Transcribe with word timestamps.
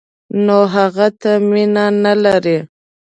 نو 0.45 0.59
هغه 0.75 1.07
ته 1.21 1.31
مینه 1.49 1.85
نه 2.03 2.13
لري. 2.23 2.57